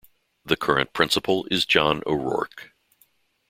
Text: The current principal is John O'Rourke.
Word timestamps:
The 0.43 0.55
current 0.55 0.93
principal 0.93 1.45
is 1.51 1.63
John 1.67 2.01
O'Rourke. 2.07 2.73